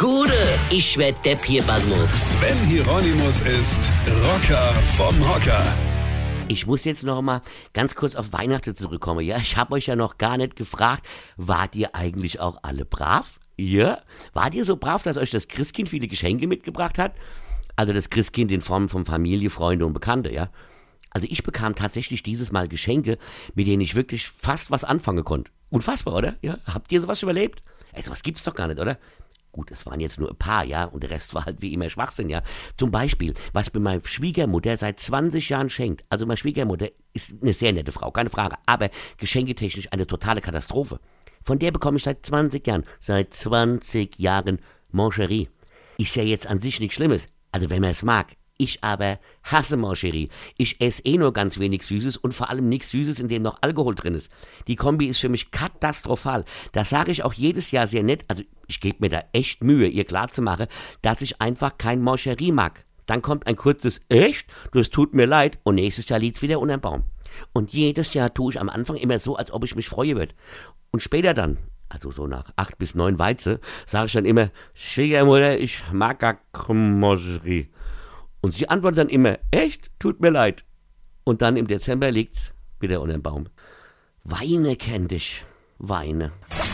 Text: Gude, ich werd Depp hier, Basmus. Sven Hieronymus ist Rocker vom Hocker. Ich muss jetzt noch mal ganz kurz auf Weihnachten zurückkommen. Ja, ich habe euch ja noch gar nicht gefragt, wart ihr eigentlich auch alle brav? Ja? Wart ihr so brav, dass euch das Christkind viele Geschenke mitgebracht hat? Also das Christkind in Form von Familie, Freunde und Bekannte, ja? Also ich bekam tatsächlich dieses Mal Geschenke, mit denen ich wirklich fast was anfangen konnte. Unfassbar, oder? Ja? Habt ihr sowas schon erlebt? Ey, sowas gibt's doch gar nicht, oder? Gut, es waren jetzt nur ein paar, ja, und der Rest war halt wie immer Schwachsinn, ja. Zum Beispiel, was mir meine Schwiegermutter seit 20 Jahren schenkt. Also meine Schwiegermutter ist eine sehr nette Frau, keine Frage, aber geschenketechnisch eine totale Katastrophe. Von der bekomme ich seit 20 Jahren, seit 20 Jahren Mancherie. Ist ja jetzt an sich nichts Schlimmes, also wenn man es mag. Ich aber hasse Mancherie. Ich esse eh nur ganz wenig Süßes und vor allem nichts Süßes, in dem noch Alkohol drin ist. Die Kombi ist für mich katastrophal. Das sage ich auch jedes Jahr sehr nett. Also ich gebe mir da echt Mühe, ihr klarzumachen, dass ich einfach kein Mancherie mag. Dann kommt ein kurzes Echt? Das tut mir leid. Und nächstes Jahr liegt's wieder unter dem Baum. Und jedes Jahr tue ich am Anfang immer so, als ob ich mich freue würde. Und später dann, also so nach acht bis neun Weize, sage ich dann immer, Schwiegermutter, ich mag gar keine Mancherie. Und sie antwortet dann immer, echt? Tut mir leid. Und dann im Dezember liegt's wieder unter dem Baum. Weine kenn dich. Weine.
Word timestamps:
Gude, 0.00 0.32
ich 0.70 0.96
werd 0.96 1.22
Depp 1.26 1.44
hier, 1.44 1.62
Basmus. 1.62 2.30
Sven 2.30 2.56
Hieronymus 2.66 3.42
ist 3.42 3.92
Rocker 4.24 4.72
vom 4.96 5.14
Hocker. 5.28 5.62
Ich 6.48 6.66
muss 6.66 6.84
jetzt 6.84 7.04
noch 7.04 7.20
mal 7.20 7.42
ganz 7.74 7.94
kurz 7.94 8.16
auf 8.16 8.32
Weihnachten 8.32 8.74
zurückkommen. 8.74 9.20
Ja, 9.20 9.36
ich 9.36 9.58
habe 9.58 9.74
euch 9.74 9.88
ja 9.88 9.96
noch 9.96 10.16
gar 10.16 10.38
nicht 10.38 10.56
gefragt, 10.56 11.06
wart 11.36 11.76
ihr 11.76 11.94
eigentlich 11.94 12.40
auch 12.40 12.60
alle 12.62 12.86
brav? 12.86 13.40
Ja? 13.58 13.98
Wart 14.32 14.54
ihr 14.54 14.64
so 14.64 14.76
brav, 14.76 15.02
dass 15.02 15.18
euch 15.18 15.32
das 15.32 15.48
Christkind 15.48 15.90
viele 15.90 16.08
Geschenke 16.08 16.46
mitgebracht 16.46 16.96
hat? 16.96 17.12
Also 17.76 17.92
das 17.92 18.08
Christkind 18.08 18.50
in 18.52 18.62
Form 18.62 18.88
von 18.88 19.04
Familie, 19.04 19.50
Freunde 19.50 19.84
und 19.84 19.92
Bekannte, 19.92 20.32
ja? 20.32 20.48
Also 21.10 21.26
ich 21.30 21.42
bekam 21.42 21.74
tatsächlich 21.74 22.22
dieses 22.22 22.52
Mal 22.52 22.68
Geschenke, 22.68 23.18
mit 23.54 23.66
denen 23.66 23.82
ich 23.82 23.96
wirklich 23.96 24.28
fast 24.28 24.70
was 24.70 24.82
anfangen 24.82 25.24
konnte. 25.24 25.52
Unfassbar, 25.68 26.14
oder? 26.14 26.36
Ja? 26.40 26.56
Habt 26.64 26.90
ihr 26.90 27.02
sowas 27.02 27.20
schon 27.20 27.28
erlebt? 27.28 27.62
Ey, 27.92 28.02
sowas 28.02 28.22
gibt's 28.22 28.44
doch 28.44 28.54
gar 28.54 28.66
nicht, 28.66 28.80
oder? 28.80 28.96
Gut, 29.52 29.70
es 29.72 29.84
waren 29.84 29.98
jetzt 29.98 30.20
nur 30.20 30.30
ein 30.30 30.36
paar, 30.36 30.64
ja, 30.64 30.84
und 30.84 31.02
der 31.02 31.10
Rest 31.10 31.34
war 31.34 31.44
halt 31.44 31.60
wie 31.60 31.72
immer 31.72 31.90
Schwachsinn, 31.90 32.28
ja. 32.28 32.42
Zum 32.76 32.90
Beispiel, 32.90 33.34
was 33.52 33.72
mir 33.74 33.80
meine 33.80 34.04
Schwiegermutter 34.04 34.76
seit 34.76 35.00
20 35.00 35.48
Jahren 35.48 35.70
schenkt. 35.70 36.04
Also 36.08 36.24
meine 36.24 36.36
Schwiegermutter 36.36 36.88
ist 37.14 37.34
eine 37.42 37.52
sehr 37.52 37.72
nette 37.72 37.90
Frau, 37.90 38.12
keine 38.12 38.30
Frage, 38.30 38.56
aber 38.66 38.90
geschenketechnisch 39.16 39.88
eine 39.92 40.06
totale 40.06 40.40
Katastrophe. 40.40 41.00
Von 41.42 41.58
der 41.58 41.72
bekomme 41.72 41.96
ich 41.96 42.04
seit 42.04 42.24
20 42.24 42.66
Jahren, 42.66 42.84
seit 43.00 43.34
20 43.34 44.18
Jahren 44.18 44.60
Mancherie. 44.92 45.48
Ist 45.98 46.16
ja 46.16 46.22
jetzt 46.22 46.46
an 46.46 46.60
sich 46.60 46.78
nichts 46.80 46.94
Schlimmes, 46.96 47.28
also 47.50 47.70
wenn 47.70 47.80
man 47.80 47.90
es 47.90 48.02
mag. 48.02 48.36
Ich 48.60 48.84
aber 48.84 49.18
hasse 49.42 49.78
Mancherie. 49.78 50.28
Ich 50.58 50.82
esse 50.82 51.02
eh 51.06 51.16
nur 51.16 51.32
ganz 51.32 51.58
wenig 51.58 51.82
Süßes 51.82 52.18
und 52.18 52.34
vor 52.34 52.50
allem 52.50 52.68
nichts 52.68 52.90
Süßes, 52.90 53.18
in 53.18 53.28
dem 53.28 53.42
noch 53.42 53.56
Alkohol 53.62 53.94
drin 53.94 54.14
ist. 54.14 54.30
Die 54.66 54.76
Kombi 54.76 55.06
ist 55.06 55.20
für 55.20 55.30
mich 55.30 55.50
katastrophal. 55.50 56.44
Das 56.72 56.90
sage 56.90 57.10
ich 57.10 57.22
auch 57.22 57.32
jedes 57.32 57.70
Jahr 57.70 57.86
sehr 57.86 58.02
nett. 58.02 58.26
Also 58.28 58.42
ich 58.70 58.80
gebe 58.80 58.98
mir 59.00 59.10
da 59.10 59.24
echt 59.32 59.62
Mühe, 59.64 59.88
ihr 59.88 60.04
klarzumachen, 60.04 60.68
dass 61.02 61.22
ich 61.22 61.40
einfach 61.40 61.76
kein 61.76 62.00
Mancherie 62.00 62.52
mag. 62.52 62.86
Dann 63.06 63.22
kommt 63.22 63.46
ein 63.46 63.56
kurzes 63.56 64.00
Echt? 64.08 64.46
Das 64.72 64.88
tut 64.88 65.14
mir 65.14 65.26
leid. 65.26 65.58
Und 65.64 65.74
nächstes 65.74 66.08
Jahr 66.08 66.20
liegt's 66.20 66.42
wieder 66.42 66.60
unter 66.60 66.76
dem 66.76 66.80
Baum. 66.80 67.02
Und 67.52 67.72
jedes 67.72 68.14
Jahr 68.14 68.32
tue 68.32 68.52
ich 68.52 68.60
am 68.60 68.68
Anfang 68.68 68.96
immer 68.96 69.18
so, 69.18 69.36
als 69.36 69.50
ob 69.50 69.64
ich 69.64 69.74
mich 69.74 69.88
freue 69.88 70.16
würde. 70.16 70.34
Und 70.92 71.02
später 71.02 71.34
dann, 71.34 71.58
also 71.88 72.12
so 72.12 72.28
nach 72.28 72.52
acht 72.54 72.78
bis 72.78 72.94
neun 72.94 73.18
Weize, 73.18 73.60
sage 73.84 74.06
ich 74.06 74.12
dann 74.12 74.24
immer, 74.24 74.50
Schwiegermutter, 74.74 75.58
ich 75.58 75.82
mag 75.92 76.20
gar 76.20 76.38
keine 76.52 76.90
Mancherie. 76.90 77.68
Und 78.40 78.54
sie 78.54 78.68
antwortet 78.68 78.98
dann 78.98 79.08
immer, 79.08 79.38
echt? 79.50 79.90
Tut 79.98 80.20
mir 80.20 80.30
leid. 80.30 80.64
Und 81.24 81.42
dann 81.42 81.56
im 81.56 81.66
Dezember 81.66 82.12
liegt's 82.12 82.52
wieder 82.78 83.00
unter 83.00 83.14
dem 83.14 83.22
Baum. 83.22 83.48
Weine 84.22 84.76
kenn 84.76 85.08
dich. 85.08 85.44
Weine. 85.78 86.32